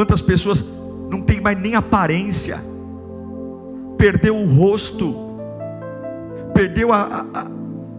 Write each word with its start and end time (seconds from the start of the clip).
Quantas 0.00 0.22
pessoas 0.22 0.64
não 1.10 1.20
tem 1.20 1.42
mais 1.42 1.60
nem 1.60 1.74
aparência, 1.74 2.58
perdeu 3.98 4.34
o 4.34 4.46
rosto, 4.46 5.14
perdeu 6.54 6.90
a, 6.90 7.02
a, 7.02 7.20
a, 7.20 7.46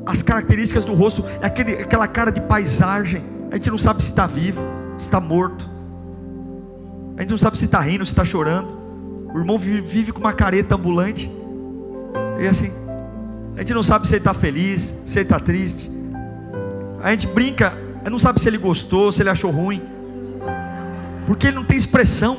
as 0.07 0.23
características 0.23 0.83
do 0.83 0.95
rosto, 0.95 1.23
é 1.39 1.45
aquele, 1.45 1.73
aquela 1.73 2.07
cara 2.07 2.31
de 2.31 2.41
paisagem. 2.41 3.23
A 3.51 3.53
gente 3.53 3.69
não 3.69 3.77
sabe 3.77 4.01
se 4.01 4.09
está 4.09 4.25
vivo, 4.25 4.63
se 4.97 5.03
está 5.03 5.19
morto. 5.19 5.69
A 7.17 7.21
gente 7.21 7.29
não 7.29 7.37
sabe 7.37 7.55
se 7.59 7.65
está 7.65 7.79
rindo, 7.79 8.03
se 8.03 8.13
está 8.13 8.25
chorando. 8.25 8.69
O 9.35 9.37
irmão 9.37 9.59
vive, 9.59 9.81
vive, 9.81 10.11
com 10.11 10.21
uma 10.21 10.33
careta 10.33 10.73
ambulante. 10.73 11.31
E 12.39 12.47
assim, 12.47 12.71
a 13.55 13.59
gente 13.59 13.75
não 13.75 13.83
sabe 13.83 14.07
se 14.07 14.15
ele 14.15 14.21
está 14.21 14.33
feliz, 14.33 14.95
se 15.05 15.19
ele 15.19 15.25
está 15.25 15.39
triste. 15.39 15.91
A 16.99 17.11
gente 17.11 17.27
brinca, 17.27 17.77
não 18.09 18.17
sabe 18.17 18.41
se 18.41 18.49
ele 18.49 18.57
gostou, 18.57 19.11
se 19.11 19.21
ele 19.21 19.29
achou 19.29 19.51
ruim. 19.51 20.00
Porque 21.25 21.47
ele 21.47 21.55
não 21.55 21.63
tem 21.63 21.77
expressão. 21.77 22.37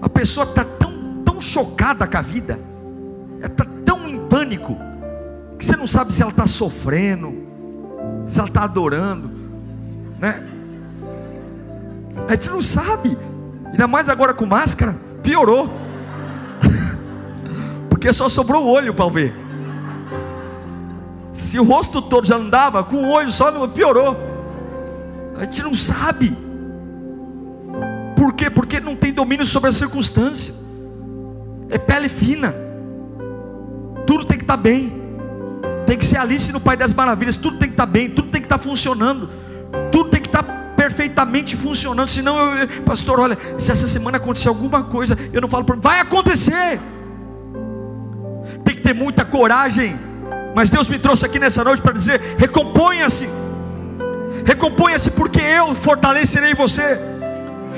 A 0.00 0.08
pessoa 0.08 0.44
está 0.44 0.64
tão, 0.64 1.22
tão 1.24 1.40
chocada 1.40 2.06
com 2.06 2.16
a 2.16 2.22
vida, 2.22 2.60
está 3.42 3.66
tão 3.84 4.06
em 4.06 4.18
pânico, 4.26 4.76
que 5.58 5.64
você 5.64 5.76
não 5.76 5.86
sabe 5.86 6.12
se 6.12 6.22
ela 6.22 6.30
está 6.30 6.46
sofrendo, 6.46 7.34
se 8.26 8.38
ela 8.38 8.48
está 8.48 8.64
adorando, 8.64 9.30
né? 10.18 10.46
A 12.28 12.34
gente 12.34 12.50
não 12.50 12.62
sabe, 12.62 13.16
ainda 13.66 13.86
mais 13.86 14.08
agora 14.08 14.34
com 14.34 14.46
máscara, 14.46 14.94
piorou, 15.22 15.70
porque 17.88 18.12
só 18.12 18.28
sobrou 18.28 18.64
o 18.64 18.68
olho 18.68 18.94
para 18.94 19.10
ver. 19.10 19.34
Se 21.32 21.58
o 21.58 21.64
rosto 21.64 22.00
todo 22.00 22.26
já 22.26 22.38
não 22.38 22.48
dava, 22.48 22.82
com 22.82 22.96
o 22.96 23.10
olho 23.10 23.30
só 23.30 23.50
não 23.50 23.68
piorou. 23.68 24.16
A 25.36 25.44
gente 25.44 25.62
não 25.62 25.74
sabe. 25.74 26.45
Quê? 28.46 28.50
Porque 28.50 28.78
não 28.78 28.94
tem 28.94 29.12
domínio 29.12 29.44
sobre 29.44 29.70
a 29.70 29.72
circunstância. 29.72 30.54
É 31.68 31.78
pele 31.78 32.08
fina. 32.08 32.54
Tudo 34.06 34.24
tem 34.24 34.38
que 34.38 34.44
estar 34.44 34.56
tá 34.56 34.62
bem. 34.62 35.02
Tem 35.84 35.98
que 35.98 36.06
ser 36.06 36.18
Alice 36.18 36.52
no 36.52 36.60
Pai 36.60 36.76
das 36.76 36.94
Maravilhas. 36.94 37.34
Tudo 37.34 37.58
tem 37.58 37.68
que 37.68 37.74
estar 37.74 37.86
tá 37.86 37.92
bem. 37.92 38.08
Tudo 38.08 38.28
tem 38.28 38.40
que 38.40 38.46
estar 38.46 38.58
tá 38.58 38.62
funcionando. 38.62 39.28
Tudo 39.90 40.10
tem 40.10 40.20
que 40.20 40.28
estar 40.28 40.44
perfeitamente 40.76 41.56
funcionando. 41.56 42.08
Senão, 42.08 42.56
eu, 42.56 42.82
pastor, 42.82 43.18
olha, 43.18 43.36
se 43.58 43.72
essa 43.72 43.88
semana 43.88 44.18
acontecer 44.18 44.48
alguma 44.48 44.84
coisa, 44.84 45.18
eu 45.32 45.40
não 45.40 45.48
falo 45.48 45.64
para 45.64 45.76
vai 45.76 45.98
acontecer. 45.98 46.78
Tem 48.64 48.76
que 48.76 48.82
ter 48.82 48.94
muita 48.94 49.24
coragem 49.24 49.98
mas 50.54 50.70
Deus 50.70 50.88
me 50.88 50.98
trouxe 50.98 51.26
aqui 51.26 51.38
nessa 51.38 51.62
noite 51.62 51.82
para 51.82 51.92
dizer: 51.92 52.18
recomponha-se, 52.38 53.28
recomponha-se, 54.46 55.10
porque 55.10 55.38
eu 55.38 55.74
fortalecerei 55.74 56.54
você. 56.54 57.15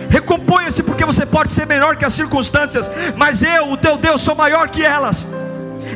Recomponha-se, 0.09 0.83
porque 0.83 1.05
você 1.05 1.27
pode 1.27 1.53
ser 1.53 1.67
melhor 1.67 1.97
que 1.97 2.05
as 2.05 2.15
circunstâncias, 2.15 2.91
mas 3.17 3.43
eu, 3.43 3.71
o 3.73 3.77
teu 3.77 3.97
Deus, 3.97 4.23
sou 4.23 4.35
maior 4.35 4.69
que 4.69 4.85
elas. 4.85 5.29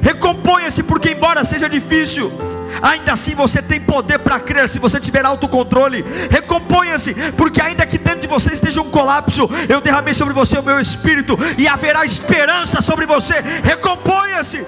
Recomponha-se, 0.03 0.83
porque 0.83 1.11
embora 1.11 1.45
seja 1.45 1.69
difícil, 1.69 2.33
ainda 2.81 3.13
assim 3.13 3.35
você 3.35 3.61
tem 3.61 3.81
poder 3.81 4.19
para 4.19 4.41
crer 4.41 4.69
se 4.69 4.79
você 4.79 4.99
tiver 5.01 5.25
autocontrole. 5.25 6.05
Recomponha-se, 6.31 7.15
porque 7.37 7.61
ainda 7.61 7.87
que 7.87 7.99
dentro 7.99 8.21
de 8.21 8.27
você 8.27 8.53
esteja 8.53 8.81
um 8.81 8.91
colapso, 8.91 9.49
eu 9.69 9.81
derramei 9.81 10.15
sobre 10.15 10.35
você 10.35 10.59
o 10.59 10.63
meu 10.63 10.81
espírito 10.81 11.39
e 11.59 11.67
haverá 11.69 12.05
esperança 12.05 12.81
sobre 12.81 13.07
você. 13.07 13.35
Recomponha-se. 13.63 14.65